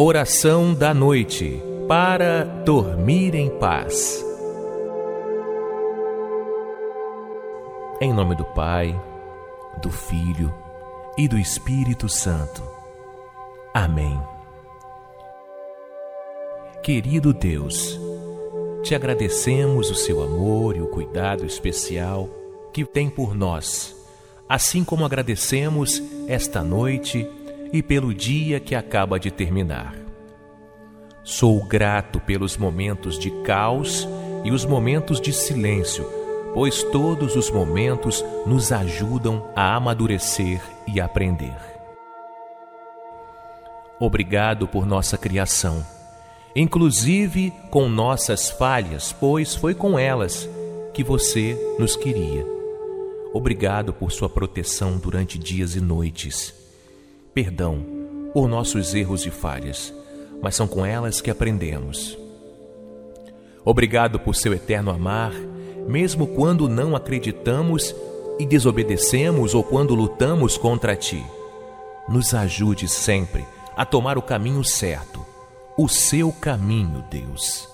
Oração 0.00 0.74
da 0.74 0.94
noite 0.94 1.60
para 1.88 2.44
dormir 2.44 3.34
em 3.34 3.50
paz. 3.58 4.24
Em 8.00 8.12
nome 8.12 8.36
do 8.36 8.44
Pai, 8.44 8.94
do 9.82 9.90
Filho 9.90 10.54
e 11.16 11.26
do 11.26 11.36
Espírito 11.36 12.08
Santo. 12.08 12.62
Amém. 13.74 14.16
Querido 16.80 17.34
Deus, 17.34 17.98
te 18.84 18.94
agradecemos 18.94 19.90
o 19.90 19.96
seu 19.96 20.22
amor 20.22 20.76
e 20.76 20.80
o 20.80 20.86
cuidado 20.86 21.44
especial 21.44 22.28
que 22.72 22.84
tem 22.84 23.10
por 23.10 23.34
nós, 23.34 23.96
assim 24.48 24.84
como 24.84 25.04
agradecemos 25.04 26.00
esta 26.28 26.62
noite 26.62 27.28
e 27.72 27.82
pelo 27.82 28.14
dia 28.14 28.60
que 28.60 28.74
acaba 28.74 29.18
de 29.18 29.30
terminar. 29.30 29.94
Sou 31.22 31.62
grato 31.64 32.20
pelos 32.20 32.56
momentos 32.56 33.18
de 33.18 33.30
caos 33.42 34.08
e 34.44 34.50
os 34.50 34.64
momentos 34.64 35.20
de 35.20 35.32
silêncio, 35.32 36.08
pois 36.54 36.82
todos 36.84 37.36
os 37.36 37.50
momentos 37.50 38.24
nos 38.46 38.72
ajudam 38.72 39.46
a 39.54 39.76
amadurecer 39.76 40.62
e 40.86 41.00
aprender. 41.00 41.56
Obrigado 44.00 44.66
por 44.66 44.86
nossa 44.86 45.18
criação, 45.18 45.84
inclusive 46.56 47.52
com 47.70 47.88
nossas 47.88 48.48
falhas, 48.48 49.12
pois 49.12 49.54
foi 49.54 49.74
com 49.74 49.98
elas 49.98 50.48
que 50.94 51.04
você 51.04 51.58
nos 51.78 51.94
queria. 51.94 52.46
Obrigado 53.34 53.92
por 53.92 54.10
sua 54.10 54.30
proteção 54.30 54.96
durante 54.96 55.38
dias 55.38 55.76
e 55.76 55.80
noites 55.80 56.67
perdão 57.38 57.86
por 58.34 58.48
nossos 58.48 58.96
erros 58.96 59.24
e 59.24 59.30
falhas, 59.30 59.94
mas 60.42 60.56
são 60.56 60.66
com 60.66 60.84
elas 60.84 61.20
que 61.20 61.30
aprendemos. 61.30 62.18
Obrigado 63.64 64.18
por 64.18 64.34
seu 64.34 64.52
eterno 64.52 64.90
amar, 64.90 65.32
mesmo 65.86 66.26
quando 66.26 66.68
não 66.68 66.96
acreditamos 66.96 67.94
e 68.40 68.44
desobedecemos 68.44 69.54
ou 69.54 69.62
quando 69.62 69.94
lutamos 69.94 70.58
contra 70.58 70.96
ti. 70.96 71.24
Nos 72.08 72.34
ajude 72.34 72.88
sempre 72.88 73.46
a 73.76 73.84
tomar 73.84 74.18
o 74.18 74.22
caminho 74.22 74.64
certo, 74.64 75.24
o 75.76 75.88
seu 75.88 76.32
caminho, 76.32 77.04
Deus. 77.08 77.68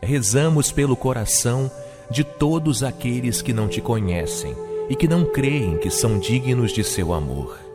Rezamos 0.00 0.70
pelo 0.70 0.94
coração 0.94 1.68
de 2.08 2.22
todos 2.22 2.84
aqueles 2.84 3.42
que 3.42 3.52
não 3.52 3.66
te 3.66 3.80
conhecem 3.80 4.54
e 4.88 4.94
que 4.94 5.08
não 5.08 5.24
creem 5.24 5.76
que 5.78 5.90
são 5.90 6.20
dignos 6.20 6.70
de 6.70 6.84
seu 6.84 7.12
amor. 7.12 7.71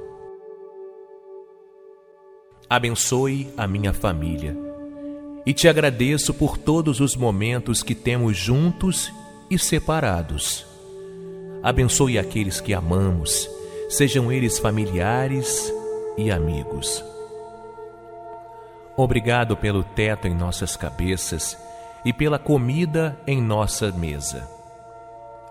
Abençoe 2.70 3.48
a 3.56 3.66
minha 3.66 3.94
família. 3.94 4.54
E 5.46 5.54
te 5.54 5.70
agradeço 5.70 6.34
por 6.34 6.58
todos 6.58 7.00
os 7.00 7.16
momentos 7.16 7.82
que 7.82 7.96
temos 7.96 8.36
juntos 8.36 9.10
e 9.50 9.58
separados. 9.58 10.66
Abençoe 11.64 12.20
aqueles 12.20 12.60
que 12.60 12.74
amamos, 12.74 13.50
sejam 13.88 14.30
eles 14.30 14.60
familiares 14.60 15.74
e 16.18 16.30
amigos. 16.30 17.02
Obrigado 18.98 19.56
pelo 19.56 19.84
teto 19.84 20.28
em 20.28 20.36
nossas 20.36 20.76
cabeças 20.76 21.58
e 22.04 22.12
pela 22.12 22.38
comida 22.38 23.18
em 23.26 23.42
nossa 23.42 23.94
mesa. 23.94 24.46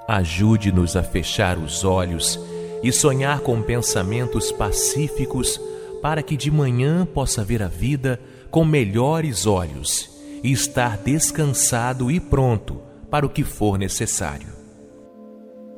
Ajude-nos 0.06 0.96
a 0.96 1.02
fechar 1.02 1.56
os 1.56 1.82
olhos 1.82 2.38
e 2.82 2.92
sonhar 2.92 3.40
com 3.40 3.62
pensamentos 3.62 4.52
pacíficos 4.52 5.58
para 6.02 6.22
que 6.22 6.36
de 6.36 6.50
manhã 6.50 7.06
possa 7.06 7.44
ver 7.44 7.62
a 7.62 7.68
vida 7.68 8.20
com 8.50 8.64
melhores 8.64 9.46
olhos 9.46 10.10
e 10.42 10.52
estar 10.52 10.98
descansado 10.98 12.10
e 12.10 12.20
pronto 12.20 12.80
para 13.10 13.26
o 13.26 13.28
que 13.28 13.44
for 13.44 13.78
necessário. 13.78 14.48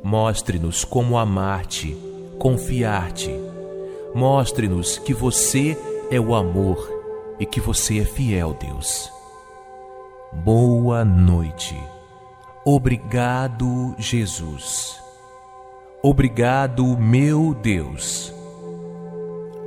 Mostre-nos 0.02 0.84
como 0.84 1.18
amar-te, 1.18 1.96
confiar-te. 2.38 3.30
Mostre-nos 4.14 4.98
que 4.98 5.12
você 5.12 5.76
é 6.10 6.20
o 6.20 6.34
amor 6.34 6.88
e 7.38 7.46
que 7.46 7.60
você 7.60 8.00
é 8.00 8.04
fiel, 8.04 8.56
Deus. 8.58 9.10
Boa 10.32 11.04
noite. 11.04 11.76
Obrigado, 12.64 13.94
Jesus. 13.98 15.00
Obrigado, 16.02 16.84
meu 16.96 17.54
Deus. 17.54 18.37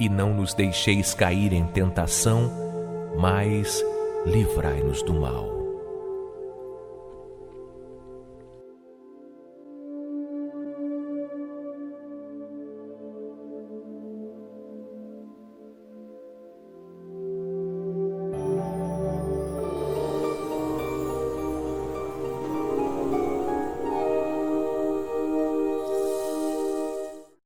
e 0.00 0.08
não 0.08 0.34
nos 0.34 0.54
deixeis 0.54 1.14
cair 1.14 1.52
em 1.52 1.66
tentação, 1.66 2.50
mas 3.16 3.84
livrai-nos 4.26 5.02
do 5.02 5.14
mal. 5.14 5.59